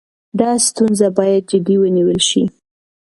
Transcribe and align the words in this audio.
دا 0.39 0.49
ستونزه 0.67 1.07
باید 1.17 1.43
جدي 1.51 1.75
ونیول 1.79 2.19
شي. 2.29 2.43